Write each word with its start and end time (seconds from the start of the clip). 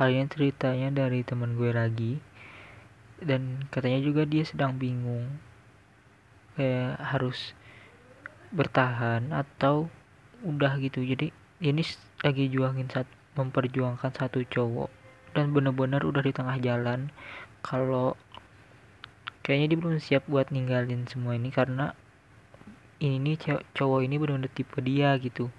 kalian 0.00 0.32
ceritanya 0.32 0.88
dari 0.88 1.20
teman 1.20 1.60
gue 1.60 1.76
lagi. 1.76 2.16
Dan 3.20 3.68
katanya 3.68 4.00
juga 4.00 4.24
dia 4.24 4.48
sedang 4.48 4.80
bingung. 4.80 5.28
Kayak 6.56 6.96
harus 7.04 7.52
bertahan 8.48 9.28
atau 9.28 9.92
udah 10.40 10.80
gitu. 10.80 11.04
Jadi 11.04 11.36
ini 11.60 11.84
lagi 12.24 12.48
juangin 12.48 12.88
satu 12.88 13.12
memperjuangkan 13.36 14.16
satu 14.16 14.40
cowok. 14.48 14.88
Dan 15.36 15.52
bener-bener 15.52 16.00
udah 16.00 16.24
di 16.24 16.32
tengah 16.32 16.56
jalan. 16.64 17.12
Kalau 17.60 18.16
kayaknya 19.44 19.76
dia 19.76 19.78
belum 19.84 20.00
siap 20.00 20.24
buat 20.24 20.48
ninggalin 20.48 21.04
semua 21.04 21.36
ini 21.36 21.52
karena 21.52 21.92
ini 23.04 23.36
cowok 23.76 24.00
ini 24.00 24.16
bener-bener 24.16 24.48
tipe 24.48 24.80
dia 24.80 25.12
gitu. 25.20 25.52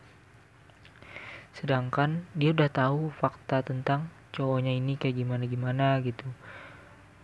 Sedangkan 1.53 2.25
dia 2.33 2.57
udah 2.57 2.69
tahu 2.73 3.13
fakta 3.13 3.61
tentang 3.61 4.09
cowoknya 4.31 4.71
ini 4.71 4.95
kayak 4.95 5.19
gimana 5.19 5.43
gimana 5.47 5.99
gitu. 6.03 6.25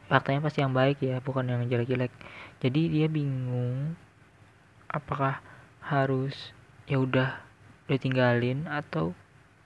Faktanya 0.08 0.40
pasti 0.40 0.64
yang 0.64 0.72
baik 0.72 1.04
ya 1.04 1.20
bukan 1.20 1.48
yang 1.48 1.68
jelek-jelek. 1.68 2.12
Jadi 2.64 2.82
dia 2.88 3.08
bingung 3.12 3.96
apakah 4.88 5.44
harus 5.84 6.56
ya 6.88 7.00
udah 7.00 7.44
udah 7.88 8.00
tinggalin 8.00 8.68
atau 8.72 9.12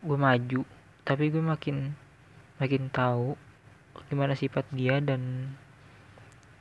gue 0.02 0.18
maju. 0.18 0.62
Tapi 1.06 1.30
gue 1.30 1.42
makin 1.42 1.94
makin 2.58 2.90
tahu 2.90 3.38
gimana 4.10 4.38
sifat 4.38 4.66
dia 4.74 4.98
dan 5.02 5.54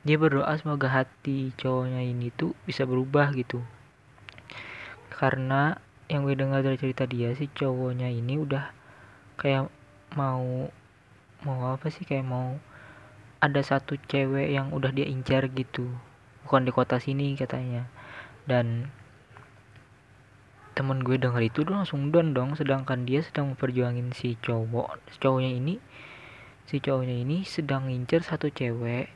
dia 0.01 0.17
berdoa 0.17 0.49
semoga 0.57 0.89
hati 0.89 1.53
cowoknya 1.57 2.01
ini 2.01 2.33
tuh 2.33 2.57
bisa 2.65 2.85
berubah 2.89 3.33
gitu. 3.37 3.61
Karena 5.13 5.77
yang 6.09 6.25
gue 6.25 6.33
dengar 6.33 6.65
dari 6.65 6.75
cerita 6.75 7.05
dia 7.05 7.31
sih 7.37 7.47
cowoknya 7.53 8.09
ini 8.09 8.35
udah 8.35 8.73
kayak 9.37 9.69
mau 10.13 10.69
mau 11.41 11.59
apa 11.73 11.89
sih 11.89 12.05
kayak 12.05 12.27
mau 12.27 12.59
ada 13.41 13.61
satu 13.65 13.97
cewek 13.97 14.53
yang 14.53 14.69
udah 14.69 14.93
dia 14.93 15.09
incar 15.09 15.49
gitu. 15.49 15.89
Bukan 16.45 16.67
di 16.67 16.71
kota 16.73 17.01
sini 17.01 17.33
katanya. 17.33 17.89
Dan 18.45 18.91
temen 20.77 21.01
gue 21.01 21.17
denger 21.17 21.41
itu 21.41 21.65
udah 21.65 21.81
langsung 21.81 22.13
down 22.13 22.37
dong. 22.37 22.53
Sedangkan 22.53 23.09
dia 23.09 23.25
sedang 23.25 23.53
memperjuangin 23.53 24.13
si 24.13 24.37
cowok 24.37 25.01
cowoknya 25.17 25.51
ini 25.57 25.75
si 26.69 26.79
cowoknya 26.79 27.15
ini 27.19 27.43
sedang 27.43 27.91
ngincer 27.91 28.23
satu 28.23 28.47
cewek 28.47 29.11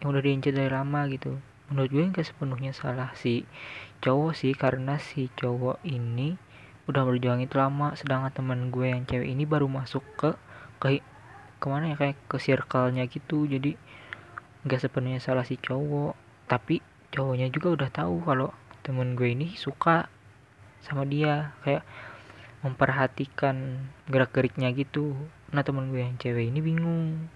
yang 0.00 0.08
udah 0.10 0.22
diincer 0.24 0.50
dari 0.56 0.72
lama 0.72 1.06
gitu. 1.06 1.38
Menurut 1.68 1.90
gue 1.90 2.04
nggak 2.10 2.26
sepenuhnya 2.26 2.72
salah 2.72 3.12
si 3.18 3.44
cowok 4.00 4.32
sih 4.34 4.52
karena 4.54 4.98
si 4.98 5.28
cowok 5.34 5.82
ini 5.84 6.34
udah 6.86 7.02
berjuang 7.02 7.42
itu 7.42 7.58
lama 7.58 7.98
sedangkan 7.98 8.30
teman 8.30 8.70
gue 8.70 8.86
yang 8.86 9.02
cewek 9.02 9.26
ini 9.26 9.42
baru 9.42 9.66
masuk 9.66 10.06
ke 10.14 10.30
ke 10.78 11.02
ke 11.56 11.66
mana 11.66 11.90
ya 11.92 11.96
kayak 11.98 12.16
ke 12.30 12.36
circle-nya 12.38 13.10
gitu. 13.10 13.48
Jadi 13.48 13.74
nggak 14.62 14.80
sepenuhnya 14.86 15.18
salah 15.18 15.42
si 15.42 15.58
cowok. 15.58 16.14
Tapi 16.46 16.78
cowoknya 17.10 17.50
juga 17.50 17.74
udah 17.74 17.90
tahu 17.90 18.22
kalau 18.22 18.54
temen 18.86 19.18
gue 19.18 19.34
ini 19.34 19.56
suka 19.58 20.06
sama 20.84 21.02
dia. 21.08 21.56
Kayak 21.66 21.82
memperhatikan 22.62 23.88
gerak 24.06 24.30
geriknya 24.30 24.70
gitu. 24.70 25.16
Nah 25.50 25.66
temen 25.66 25.90
gue 25.90 26.06
yang 26.06 26.14
cewek 26.20 26.52
ini 26.52 26.60
bingung. 26.62 27.32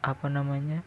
Apa 0.00 0.32
namanya? 0.32 0.86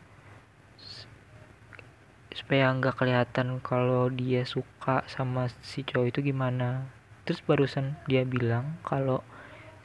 Supaya 2.33 2.71
nggak 2.73 2.97
kelihatan 2.99 3.63
kalau 3.63 4.11
dia 4.11 4.43
suka 4.43 5.05
sama 5.07 5.47
si 5.63 5.85
cowok 5.87 6.07
itu 6.11 6.19
gimana 6.33 6.94
terus 7.25 7.41
barusan 7.41 7.97
dia 8.05 8.21
bilang 8.23 8.77
kalau 8.85 9.25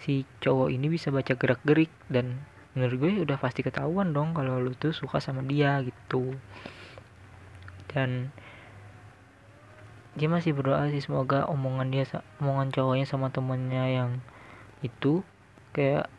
si 0.01 0.25
cowok 0.41 0.73
ini 0.73 0.89
bisa 0.89 1.13
baca 1.13 1.37
gerak 1.37 1.61
gerik 1.65 1.93
dan 2.09 2.45
menurut 2.73 2.97
gue 3.01 3.11
udah 3.27 3.37
pasti 3.41 3.61
ketahuan 3.67 4.15
dong 4.15 4.33
kalau 4.33 4.63
lu 4.63 4.73
tuh 4.79 4.95
suka 4.95 5.19
sama 5.19 5.43
dia 5.43 5.83
gitu. 5.83 6.39
Dan 7.91 8.31
dia 10.15 10.29
masih 10.31 10.55
berdoa 10.55 10.91
sih 10.91 11.03
semoga 11.03 11.47
omongan 11.47 11.91
dia 11.91 12.05
omongan 12.43 12.71
cowoknya 12.75 13.07
sama 13.07 13.31
temennya 13.31 13.85
yang 13.91 14.11
itu 14.83 15.23
kayak 15.71 16.11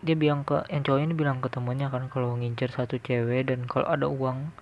dia 0.00 0.16
bilang 0.16 0.46
ke 0.48 0.64
yang 0.72 0.80
cowoknya 0.86 1.06
ini 1.12 1.16
bilang 1.18 1.38
ke 1.44 1.48
temennya 1.52 1.92
kan 1.92 2.08
kalau 2.08 2.38
ngincer 2.38 2.72
satu 2.72 2.96
cewek 3.02 3.52
dan 3.52 3.66
kalau 3.68 3.90
ada 3.90 4.06
uang 4.08 4.54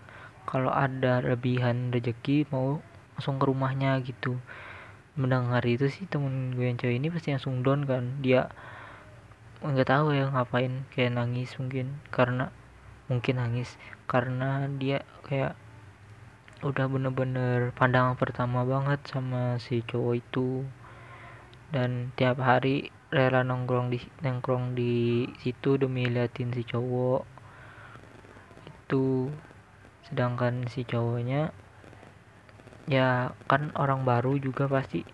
kalau 0.48 0.72
ada 0.72 1.20
lebihan 1.20 1.93
rezeki 1.93 2.48
mau 2.48 2.81
langsung 3.14 3.37
ke 3.37 3.44
rumahnya 3.44 4.00
gitu 4.03 4.41
mendengar 5.19 5.67
itu 5.67 5.91
sih 5.91 6.06
temen 6.06 6.55
gue 6.55 6.71
yang 6.71 6.79
cewek 6.79 7.03
ini 7.03 7.11
pasti 7.11 7.34
langsung 7.34 7.67
down 7.67 7.83
kan. 7.84 8.23
Dia 8.23 8.47
nggak 9.59 9.91
tahu 9.91 10.15
ya 10.15 10.31
ngapain 10.31 10.87
kayak 10.95 11.19
nangis 11.19 11.59
mungkin 11.59 11.99
karena 12.15 12.55
mungkin 13.11 13.43
nangis 13.43 13.75
karena 14.06 14.71
dia 14.79 15.03
kayak 15.27 15.59
udah 16.62 16.87
bener-bener 16.87 17.75
pandangan 17.75 18.15
pertama 18.15 18.62
banget 18.62 19.03
sama 19.11 19.59
si 19.59 19.83
cowok 19.83 20.15
itu. 20.15 20.62
Dan 21.75 22.15
tiap 22.15 22.39
hari 22.41 22.95
rela 23.11 23.43
nongkrong 23.43 23.91
di 23.91 23.99
nongkrong 24.23 24.79
di 24.79 25.27
situ 25.43 25.77
demi 25.77 26.06
liatin 26.06 26.55
si 26.55 26.62
cowok 26.62 27.27
itu. 28.87 29.35
Sedangkan 30.06 30.65
si 30.71 30.87
cowoknya 30.87 31.53
ya 32.88 33.37
kan 33.47 33.71
orang 33.76 34.03
baru 34.09 34.41
juga 34.41 34.66
pasti. 34.66 35.04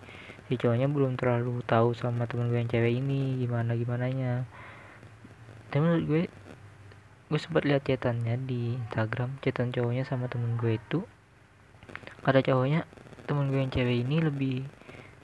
Si 0.47 0.61
cowoknya 0.61 0.87
belum 0.87 1.19
terlalu 1.19 1.65
tahu 1.67 1.97
sama 1.97 2.29
temen 2.29 2.53
gue 2.53 2.61
yang 2.61 2.69
cewek 2.69 3.01
ini 3.01 3.41
gimana 3.41 3.73
gimana 3.75 4.13
nya 4.13 4.45
tapi 5.75 5.91
menurut 5.91 6.07
gue 6.07 6.23
gue 7.35 7.41
sempat 7.43 7.67
lihat 7.67 7.83
chatannya 7.83 8.39
di 8.47 8.79
Instagram 8.79 9.43
chatan 9.43 9.75
cowoknya 9.75 10.07
sama 10.07 10.31
temen 10.31 10.55
gue 10.55 10.79
itu 10.79 11.03
kata 12.23 12.47
cowoknya 12.47 12.87
temen 13.27 13.51
gue 13.51 13.59
yang 13.59 13.75
cewek 13.75 14.07
ini 14.07 14.23
lebih 14.23 14.57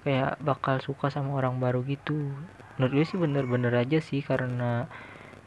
kayak 0.02 0.42
bakal 0.42 0.82
suka 0.82 1.06
sama 1.06 1.38
orang 1.38 1.62
baru 1.62 1.86
gitu. 1.86 2.34
Menurut 2.74 2.92
gue 2.98 3.04
sih 3.06 3.14
bener-bener 3.14 3.70
aja 3.78 4.02
sih 4.02 4.26
karena 4.26 4.90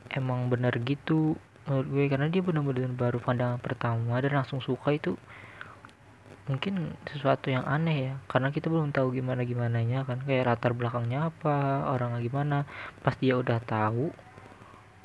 emang 0.07 0.47
bener 0.47 0.71
gitu. 0.87 1.35
Menurut 1.67 1.87
gue 1.91 2.05
karena 2.07 2.31
dia 2.31 2.39
bener-bener 2.39 2.95
baru 2.95 3.19
pandangan 3.19 3.59
pertama 3.59 4.23
dan 4.23 4.39
langsung 4.39 4.63
suka 4.63 4.95
itu 4.95 5.19
mungkin 6.49 6.95
sesuatu 7.07 7.49
yang 7.49 7.63
aneh 7.63 8.11
ya. 8.11 8.13
Karena 8.27 8.51
kita 8.51 8.67
belum 8.67 8.91
tahu 8.91 9.15
gimana 9.15 9.47
gimana 9.47 9.79
nya 9.83 10.03
kan. 10.03 10.21
Kayak 10.23 10.55
latar 10.55 10.71
belakangnya 10.75 11.31
apa 11.31 11.87
orang 11.91 12.19
gimana. 12.19 12.67
Pas 13.03 13.15
dia 13.15 13.39
udah 13.39 13.59
tahu 13.63 14.11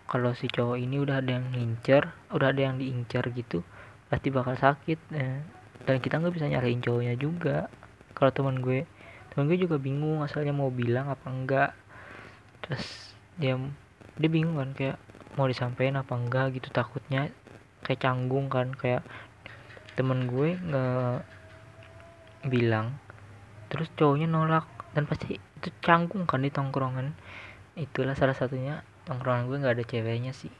kalau 0.08 0.32
si 0.32 0.48
cowok 0.48 0.80
ini 0.80 0.96
udah 1.04 1.20
ada 1.20 1.36
yang 1.36 1.52
ngincer 1.52 2.08
udah 2.32 2.48
ada 2.48 2.60
yang 2.64 2.80
diincar 2.80 3.28
gitu 3.28 3.60
pasti 4.08 4.32
bakal 4.32 4.56
sakit 4.56 4.96
eh 5.12 5.44
dan 5.84 6.00
kita 6.00 6.16
nggak 6.16 6.34
bisa 6.34 6.48
nyalain 6.48 6.80
cowoknya 6.84 7.14
juga. 7.16 7.72
Kalau 8.16 8.28
teman 8.34 8.60
gue 8.60 8.88
teman 9.32 9.46
gue 9.46 9.56
juga 9.60 9.80
bingung 9.80 10.24
asalnya 10.24 10.52
mau 10.52 10.68
bilang 10.72 11.08
apa 11.08 11.28
enggak. 11.28 11.70
Terus 12.64 13.14
dia 13.40 13.54
dia 14.18 14.30
bingung 14.32 14.58
kan 14.58 14.76
kayak 14.76 14.96
mau 15.38 15.46
disampaikan 15.46 16.02
apa 16.02 16.12
enggak 16.18 16.60
gitu 16.60 16.68
takutnya 16.72 17.32
kayak 17.84 18.00
canggung 18.04 18.52
kan. 18.52 18.74
Kayak 18.76 19.06
temen 19.98 20.30
gue 20.30 20.54
nggak 20.54 21.18
bilang 22.46 22.94
terus 23.66 23.90
cowoknya 23.98 24.30
nolak 24.30 24.64
dan 24.94 25.10
pasti 25.10 25.36
itu 25.58 25.74
canggung 25.82 26.24
kan 26.24 26.40
di 26.40 26.54
tongkrongan. 26.54 27.18
Itulah 27.74 28.14
salah 28.14 28.34
satunya 28.34 28.86
tongkrongan 29.10 29.50
gue 29.50 29.56
nggak 29.58 29.74
ada 29.74 29.84
ceweknya 29.84 30.30
sih. 30.30 30.54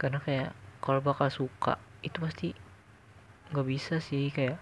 Karena 0.00 0.18
kayak 0.24 0.56
kalau 0.80 1.04
bakal 1.04 1.28
suka 1.28 1.76
itu 2.00 2.16
pasti 2.18 2.48
nggak 3.52 3.66
bisa 3.68 4.00
sih 4.00 4.32
kayak 4.32 4.56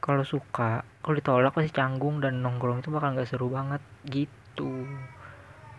kalau 0.00 0.24
suka 0.24 0.80
kalau 1.04 1.14
ditolak 1.16 1.52
pasti 1.52 1.76
canggung 1.76 2.24
dan 2.24 2.40
nongkrong 2.40 2.80
itu 2.80 2.88
bakal 2.88 3.12
nggak 3.12 3.28
seru 3.28 3.52
banget 3.52 3.84
gitu. 4.08 4.88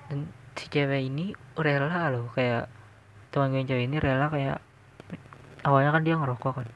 Dan 0.07 0.29
si 0.53 0.69
cewek 0.69 1.09
ini 1.09 1.33
rela 1.57 2.13
loh 2.13 2.29
kayak 2.38 2.69
teman 3.34 3.49
gue 3.49 3.59
yang 3.66 3.69
cewek 3.69 3.85
ini 3.90 3.97
rela 3.97 4.29
kayak 4.29 4.59
awalnya 5.61 5.91
kan 5.93 6.03
dia 6.05 6.16
ngerokok 6.17 6.53
kan. 6.58 6.67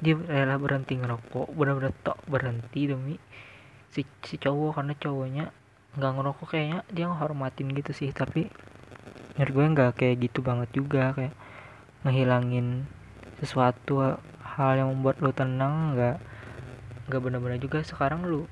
Dia 0.00 0.14
rela 0.18 0.56
berhenti 0.60 0.98
ngerokok. 0.98 1.52
Bener-bener 1.54 1.92
tok 2.04 2.18
berhenti 2.28 2.90
demi 2.90 3.16
si, 3.88 4.02
si 4.26 4.34
cowok 4.36 4.80
karena 4.80 4.94
cowoknya 4.98 5.44
nggak 5.94 6.12
ngerokok 6.18 6.46
kayaknya 6.50 6.80
dia 6.90 7.04
ngehormatin 7.08 7.68
gitu 7.72 7.92
sih. 7.94 8.10
Tapi 8.12 8.50
menurut 9.34 9.52
gue 9.52 9.66
nggak 9.74 9.90
kayak 9.96 10.16
gitu 10.28 10.40
banget 10.44 10.68
juga. 10.74 11.14
Kayak 11.16 11.34
ngehilangin 12.04 12.84
sesuatu 13.40 14.20
hal 14.44 14.72
yang 14.78 14.88
membuat 14.92 15.18
lo 15.24 15.32
tenang 15.32 15.96
nggak 15.96 16.16
nggak 17.08 17.20
benar-benar 17.20 17.58
juga. 17.60 17.80
Sekarang 17.82 18.26
lu 18.26 18.44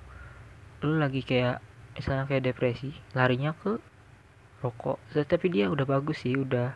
lu 0.83 0.99
lagi 0.99 1.23
kayak 1.23 1.63
misalnya 1.93 2.25
kayak 2.25 2.49
depresi 2.49 2.97
larinya 3.13 3.53
ke 3.53 3.77
rokok. 4.65 4.97
Tapi 5.13 5.47
dia 5.53 5.69
udah 5.69 5.85
bagus 5.85 6.25
sih 6.25 6.39
udah 6.39 6.75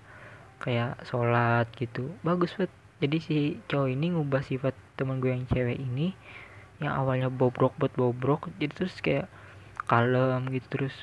kayak 0.67 0.99
sholat 1.07 1.71
gitu. 1.79 2.11
Bagus 2.27 2.51
banget 2.59 2.75
jadi 2.99 3.17
si 3.23 3.37
cowok 3.71 3.89
ini 3.95 4.07
ngubah 4.19 4.43
sifat 4.43 4.75
teman 4.99 5.23
gue 5.23 5.31
yang 5.31 5.47
cewek 5.47 5.79
ini 5.79 6.17
yang 6.83 6.93
awalnya 6.99 7.31
bobrok 7.31 7.79
buat 7.79 7.95
bobrok 7.95 8.51
jadi 8.59 8.73
terus 8.75 8.99
kayak 8.99 9.31
kalem 9.87 10.51
gitu 10.51 10.67
terus 10.75 10.95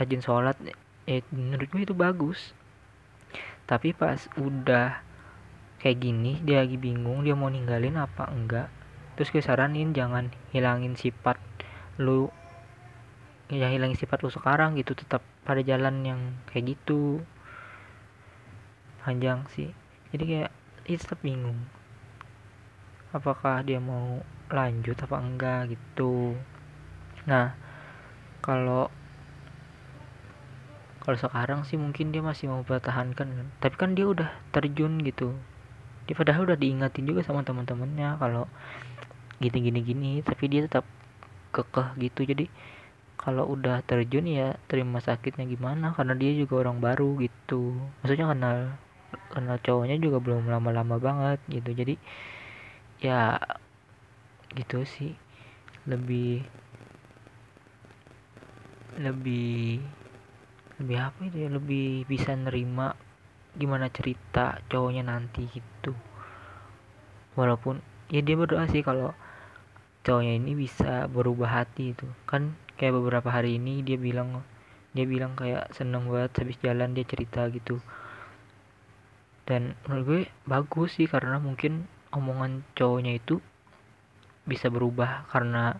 rajin 0.00 0.24
sholat. 0.24 0.56
Ya 1.04 1.20
menurut 1.28 1.68
gue 1.68 1.82
itu 1.84 1.92
bagus. 1.92 2.56
Tapi 3.68 3.92
pas 3.92 4.18
udah 4.40 5.04
kayak 5.76 5.98
gini 6.00 6.40
dia 6.40 6.64
lagi 6.64 6.80
bingung 6.80 7.20
dia 7.20 7.36
mau 7.36 7.52
ninggalin 7.52 8.00
apa 8.00 8.26
enggak 8.32 8.72
terus 9.16 9.28
gue 9.32 9.44
saranin 9.44 9.92
jangan 9.92 10.32
hilangin 10.52 10.96
sifat 10.96 11.36
lu 12.00 12.32
ya 13.52 13.68
hilangin 13.70 13.96
sifat 13.96 14.24
lu 14.24 14.30
sekarang 14.32 14.76
gitu 14.76 14.96
tetap 14.96 15.22
pada 15.44 15.60
jalan 15.62 16.02
yang 16.02 16.20
kayak 16.50 16.76
gitu 16.76 17.22
panjang 19.06 19.46
sih. 19.54 19.70
Jadi 20.10 20.24
kayak 20.26 20.52
itu 20.90 20.98
tetap 20.98 21.22
bingung. 21.22 21.62
Apakah 23.14 23.62
dia 23.62 23.78
mau 23.78 24.18
lanjut 24.50 24.98
apa 24.98 25.16
enggak 25.22 25.78
gitu. 25.78 26.34
Nah 27.30 27.54
kalau 28.42 28.90
kalau 31.06 31.18
sekarang 31.22 31.62
sih 31.62 31.78
mungkin 31.78 32.10
dia 32.10 32.18
masih 32.18 32.50
mau 32.50 32.66
pertahankan 32.66 33.46
tapi 33.62 33.78
kan 33.78 33.94
dia 33.94 34.10
udah 34.10 34.26
terjun 34.50 34.98
gitu. 35.06 35.38
Dia 36.10 36.14
padahal 36.18 36.50
udah 36.50 36.58
diingatin 36.58 37.06
juga 37.06 37.22
sama 37.22 37.46
teman-temannya 37.46 38.18
kalau 38.18 38.50
gini 39.38 39.58
gini 39.70 39.80
gini. 39.86 40.12
Tapi 40.26 40.50
dia 40.50 40.66
tetap 40.66 40.82
kekeh 41.54 41.94
gitu. 42.10 42.26
Jadi 42.26 42.50
kalau 43.18 43.46
udah 43.54 43.82
terjun 43.86 44.26
ya 44.26 44.54
terima 44.70 44.98
sakitnya 44.98 45.46
gimana? 45.46 45.94
Karena 45.94 46.14
dia 46.14 46.30
juga 46.34 46.62
orang 46.66 46.78
baru 46.78 47.18
gitu. 47.22 47.74
Maksudnya 48.02 48.30
kenal 48.30 48.58
kenal 49.30 49.58
cowoknya 49.60 49.96
juga 50.00 50.18
belum 50.22 50.48
lama-lama 50.48 50.96
banget 50.98 51.38
gitu. 51.50 51.70
Jadi 51.72 51.94
ya 53.02 53.38
gitu 54.56 54.82
sih. 54.86 55.12
Lebih 55.86 56.42
lebih 58.98 59.78
lebih 60.82 60.96
apa 60.98 61.20
itu 61.28 61.36
ya? 61.46 61.48
Lebih 61.52 62.08
bisa 62.08 62.32
nerima 62.34 62.96
gimana 63.56 63.88
cerita 63.88 64.60
cowoknya 64.68 65.06
nanti 65.06 65.48
gitu. 65.48 65.94
Walaupun 67.36 67.80
ya 68.08 68.20
dia 68.22 68.36
berdoa 68.36 68.64
sih 68.68 68.80
kalau 68.80 69.12
cowoknya 70.06 70.38
ini 70.38 70.52
bisa 70.56 71.06
berubah 71.06 71.62
hati 71.62 71.92
itu. 71.92 72.06
Kan 72.24 72.56
kayak 72.76 72.96
beberapa 72.96 73.28
hari 73.32 73.56
ini 73.56 73.84
dia 73.84 73.96
bilang 74.00 74.42
dia 74.96 75.04
bilang 75.04 75.36
kayak 75.36 75.68
seneng 75.76 76.08
banget 76.08 76.40
habis 76.40 76.56
jalan 76.64 76.96
dia 76.96 77.04
cerita 77.04 77.44
gitu 77.52 77.84
dan 79.46 79.78
menurut 79.86 80.04
gue 80.04 80.20
bagus 80.44 80.98
sih 80.98 81.06
karena 81.06 81.38
mungkin 81.38 81.86
omongan 82.10 82.66
cowoknya 82.74 83.22
itu 83.22 83.38
bisa 84.42 84.70
berubah 84.70 85.26
karena 85.30 85.78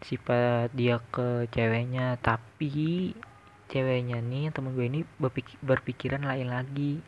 sifat 0.00 0.72
dia 0.72 1.00
ke 1.12 1.44
ceweknya. 1.52 2.16
Tapi 2.20 3.12
ceweknya 3.68 4.24
nih 4.24 4.48
temen 4.48 4.72
gue 4.72 4.86
ini 4.88 5.00
berpikir, 5.20 5.56
berpikiran 5.60 6.24
lain 6.24 6.48
lagi. 6.48 7.04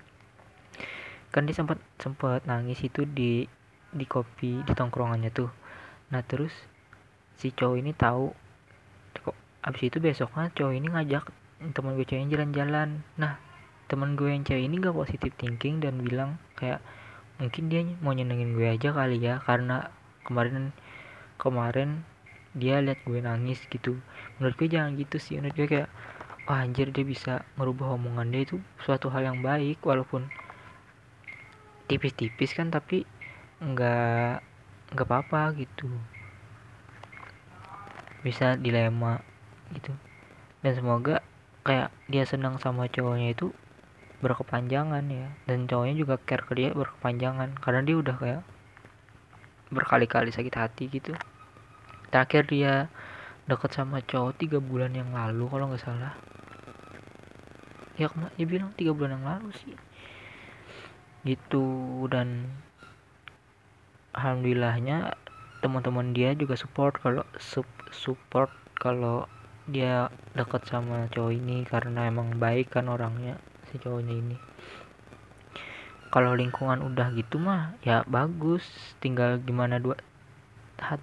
Kan 1.32 1.48
dia 1.48 1.56
sempat 1.56 1.80
sempat 1.96 2.44
nangis 2.44 2.80
itu 2.84 3.08
di 3.08 3.48
di 3.88 4.04
kopi 4.04 4.60
di 4.64 4.72
tongkrongannya 4.76 5.32
tuh. 5.32 5.48
Nah 6.12 6.20
terus 6.20 6.52
si 7.40 7.48
cowok 7.48 7.76
ini 7.80 7.92
tahu 7.96 8.32
kok 9.24 9.36
abis 9.64 9.82
itu 9.88 10.04
besoknya 10.04 10.52
cowok 10.52 10.74
ini 10.76 10.88
ngajak 10.92 11.24
temen 11.72 11.96
gue 11.96 12.04
cewek 12.04 12.28
jalan-jalan. 12.28 13.04
Nah 13.16 13.47
temen 13.88 14.14
gue 14.20 14.28
yang 14.28 14.44
cewek 14.44 14.68
ini 14.68 14.76
gak 14.84 14.92
positif 14.92 15.32
thinking 15.40 15.80
dan 15.80 15.96
bilang 16.04 16.36
kayak 16.60 16.84
mungkin 17.40 17.72
dia 17.72 17.80
mau 18.04 18.12
nyenengin 18.12 18.52
gue 18.52 18.68
aja 18.68 18.92
kali 18.92 19.16
ya 19.16 19.40
karena 19.40 19.88
kemarin 20.28 20.76
kemarin 21.40 22.04
dia 22.52 22.84
lihat 22.84 23.00
gue 23.08 23.18
nangis 23.24 23.64
gitu. 23.72 23.96
Menurut 24.36 24.54
gue 24.60 24.68
jangan 24.68 24.92
gitu 25.00 25.16
sih 25.16 25.40
menurut 25.40 25.56
gue 25.56 25.68
kayak 25.70 25.88
wah 26.44 26.60
anjir 26.60 26.92
dia 26.92 27.04
bisa 27.04 27.48
merubah 27.56 27.96
omongan 27.96 28.28
dia 28.28 28.44
itu 28.44 28.60
suatu 28.84 29.08
hal 29.08 29.24
yang 29.24 29.40
baik 29.40 29.80
walaupun 29.80 30.28
tipis-tipis 31.88 32.52
kan 32.52 32.68
tapi 32.68 33.08
nggak 33.64 34.44
nggak 34.92 35.06
apa-apa 35.08 35.56
gitu. 35.56 35.88
Bisa 38.20 38.60
dilema 38.60 39.24
gitu. 39.72 39.96
Dan 40.60 40.72
semoga 40.76 41.24
kayak 41.64 41.88
dia 42.10 42.28
senang 42.28 42.60
sama 42.60 42.90
cowoknya 42.90 43.32
itu 43.32 43.54
berkepanjangan 44.18 45.04
ya. 45.06 45.28
Dan 45.46 45.70
cowoknya 45.70 45.94
juga 45.98 46.14
care 46.22 46.44
ke 46.44 46.52
dia 46.58 46.70
berkepanjangan. 46.74 47.58
Karena 47.58 47.80
dia 47.82 47.96
udah 47.98 48.16
kayak 48.18 48.42
berkali-kali 49.68 50.32
sakit 50.32 50.54
hati 50.54 50.84
gitu. 50.88 51.12
Terakhir 52.08 52.48
dia 52.48 52.88
deket 53.48 53.70
sama 53.72 54.00
cowok 54.04 54.36
tiga 54.36 54.58
bulan 54.60 54.92
yang 54.96 55.12
lalu 55.12 55.44
kalau 55.48 55.68
nggak 55.68 55.84
salah. 55.84 56.14
Ya 58.00 58.08
dia 58.38 58.46
bilang 58.46 58.72
tiga 58.78 58.94
bulan 58.94 59.20
yang 59.20 59.26
lalu 59.26 59.50
sih. 59.58 59.76
Gitu. 61.26 61.66
Dan 62.08 62.48
alhamdulillahnya 64.16 65.14
teman-teman 65.58 66.14
dia 66.14 66.32
juga 66.38 66.54
support 66.54 66.94
kalau 67.02 67.26
support 67.90 68.50
kalau 68.78 69.26
dia 69.68 70.08
dekat 70.32 70.64
sama 70.64 71.10
cowok 71.12 71.34
ini 71.34 71.66
karena 71.66 72.08
emang 72.08 72.38
baik 72.40 72.72
kan 72.72 72.88
orangnya 72.88 73.36
si 73.68 73.76
cowoknya 73.78 74.14
ini. 74.16 74.36
Kalau 76.08 76.32
lingkungan 76.32 76.80
udah 76.80 77.12
gitu 77.12 77.36
mah 77.36 77.76
ya 77.84 78.00
bagus. 78.08 78.64
Tinggal 78.96 79.44
gimana 79.44 79.76
dua 79.76 80.00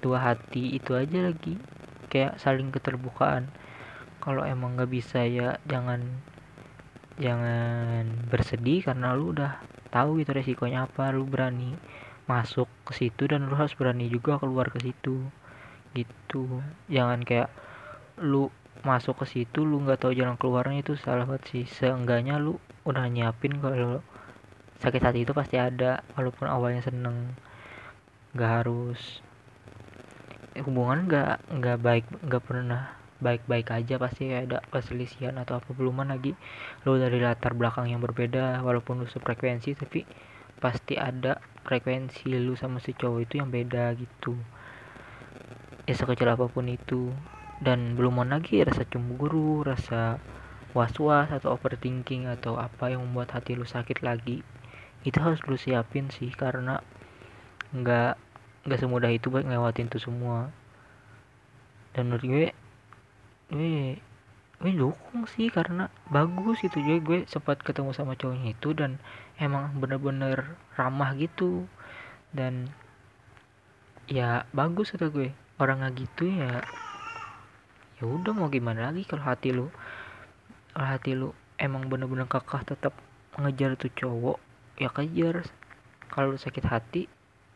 dua 0.01 0.17
hati 0.17 0.73
itu 0.73 0.97
aja 0.97 1.29
lagi. 1.29 1.61
Kayak 2.09 2.41
saling 2.41 2.73
keterbukaan. 2.73 3.53
Kalau 4.17 4.41
emang 4.41 4.73
nggak 4.73 4.89
bisa 4.89 5.21
ya 5.21 5.61
jangan 5.69 6.01
jangan 7.21 8.09
bersedih 8.27 8.81
karena 8.81 9.13
lu 9.13 9.31
udah 9.37 9.61
tahu 9.93 10.17
gitu 10.25 10.33
resikonya 10.33 10.89
apa. 10.89 11.13
Lu 11.13 11.29
berani 11.29 11.77
masuk 12.25 12.65
ke 12.89 12.97
situ 12.97 13.29
dan 13.29 13.45
lu 13.45 13.53
harus 13.53 13.77
berani 13.77 14.09
juga 14.09 14.41
keluar 14.41 14.73
ke 14.73 14.81
situ. 14.81 15.21
Gitu. 15.93 16.65
Jangan 16.89 17.21
kayak 17.21 17.53
lu 18.25 18.49
masuk 18.83 19.23
ke 19.23 19.25
situ 19.29 19.63
lu 19.63 19.79
nggak 19.85 20.03
tahu 20.03 20.11
jalan 20.11 20.35
keluarnya 20.35 20.83
itu 20.83 20.99
salah 20.99 21.23
banget 21.23 21.43
sih. 21.53 21.63
Seenggaknya 21.69 22.35
lu 22.41 22.59
udah 22.83 23.07
nyiapin 23.07 23.61
kalau 23.63 24.03
sakit 24.83 25.01
hati 25.01 25.19
itu 25.23 25.31
pasti 25.31 25.55
ada 25.55 26.03
walaupun 26.19 26.49
awalnya 26.49 26.83
seneng. 26.83 27.37
Nggak 28.35 28.51
harus 28.51 29.23
hubungan 30.59 31.07
nggak 31.07 31.51
nggak 31.51 31.77
baik 31.83 32.05
nggak 32.23 32.43
pernah 32.43 32.95
baik-baik 33.19 33.71
aja 33.71 33.95
pasti 33.95 34.31
ada 34.31 34.59
perselisihan 34.67 35.39
atau 35.39 35.63
apa 35.63 35.71
belum 35.71 36.03
lagi. 36.03 36.35
Lo 36.83 36.99
dari 36.99 37.23
latar 37.23 37.55
belakang 37.55 37.87
yang 37.87 38.03
berbeda 38.03 38.59
walaupun 38.59 38.99
lu 39.03 39.07
sefrekuensi 39.07 39.71
tapi 39.79 40.03
pasti 40.59 40.99
ada 40.99 41.39
frekuensi 41.63 42.31
lu 42.37 42.53
sama 42.59 42.77
si 42.83 42.91
cowok 42.91 43.19
itu 43.23 43.33
yang 43.39 43.49
beda 43.49 43.95
gitu. 43.95 44.35
Ya 45.85 45.93
sekecil 45.93 46.29
apa 46.29 46.49
pun 46.49 46.65
itu 46.65 47.13
dan 47.63 47.95
belum 47.95 48.19
lagi 48.27 48.67
rasa 48.67 48.83
cemburu 48.83 49.63
rasa 49.63 50.19
was-was 50.75 51.31
atau 51.31 51.55
overthinking 51.55 52.27
atau 52.27 52.59
apa 52.59 52.91
yang 52.91 52.99
membuat 53.07 53.31
hati 53.31 53.55
lu 53.55 53.63
sakit 53.63 54.03
lagi. 54.03 54.43
Itu 55.07 55.23
harus 55.23 55.39
lu 55.47 55.55
siapin 55.55 56.11
sih 56.11 56.27
karena 56.35 56.83
nggak 57.71 58.19
nggak 58.67 58.79
semudah 58.83 59.07
itu 59.07 59.31
buat 59.31 59.47
ngelewatin 59.47 59.87
itu 59.87 60.03
semua. 60.03 60.51
Dan 61.95 62.11
menurut 62.11 62.25
gue 62.27 62.47
gue 63.55 63.75
gue 64.59 64.71
dukung 64.75 65.23
sih 65.31 65.47
karena 65.47 65.87
bagus 66.11 66.59
itu. 66.67 66.83
Juga 66.83 66.99
gue 66.99 67.19
sempat 67.31 67.63
ketemu 67.63 67.95
sama 67.95 68.19
cowoknya 68.19 68.51
itu 68.51 68.75
dan 68.75 68.99
emang 69.39 69.71
bener-bener 69.79 70.59
ramah 70.75 71.15
gitu. 71.15 71.71
Dan 72.35 72.67
ya 74.11 74.43
bagus 74.51 74.91
kata 74.91 75.07
gue. 75.07 75.31
Orang 75.55 75.79
nggak 75.79 76.03
gitu 76.03 76.27
ya 76.35 76.67
ya 77.95 78.03
udah 78.03 78.35
mau 78.35 78.51
gimana 78.51 78.91
lagi 78.91 79.07
kalau 79.07 79.23
hati 79.23 79.55
lu? 79.55 79.71
Kalau 80.75 80.87
hati 80.87 81.11
lu 81.15 81.29
emang 81.55 81.87
bener-bener 81.87 82.27
kakak 82.27 82.67
tetap 82.67 82.91
ngejar 83.39 83.79
tuh 83.79 83.91
cowok 83.91 84.37
ya 84.75 84.91
kejar. 84.91 85.47
Kalau 86.11 86.35
lu 86.35 86.39
sakit 86.39 86.65
hati 86.67 87.07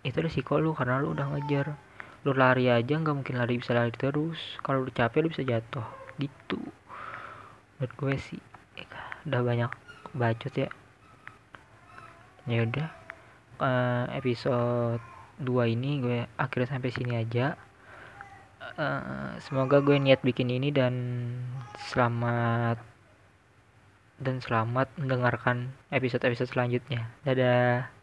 itu 0.07 0.17
resiko 0.23 0.59
lu 0.59 0.71
karena 0.71 1.03
lu 1.03 1.11
udah 1.11 1.27
ngejar. 1.35 1.75
Lu 2.23 2.31
lari 2.35 2.71
aja 2.71 2.95
nggak 2.95 3.15
mungkin 3.15 3.35
lari 3.35 3.59
bisa 3.59 3.75
lari 3.75 3.91
terus. 3.91 4.39
Kalau 4.63 4.87
lu 4.87 4.91
capek 4.91 5.27
lu 5.27 5.29
bisa 5.31 5.43
jatuh. 5.43 5.85
Gitu. 6.15 6.59
Menurut 7.79 7.93
gue 7.95 8.15
sih 8.19 8.41
ya, 8.75 8.87
udah 9.27 9.41
banyak 9.43 9.71
bacot 10.15 10.53
ya. 10.55 10.69
Ya 12.47 12.63
udah 12.63 12.87
uh, 13.59 14.05
episode 14.15 15.03
2 15.39 15.75
ini 15.75 16.03
gue 16.03 16.19
akhirnya 16.35 16.75
sampai 16.75 16.91
sini 16.91 17.15
aja 17.15 17.55
uh, 18.79 19.35
semoga 19.43 19.83
gue 19.83 19.99
niat 19.99 20.23
bikin 20.23 20.47
ini 20.47 20.71
dan 20.71 20.95
selamat 21.91 22.79
dan 24.19 24.39
selamat 24.39 24.87
mendengarkan 24.99 25.71
episode-episode 25.91 26.51
selanjutnya. 26.51 27.07
Dadah 27.23 27.98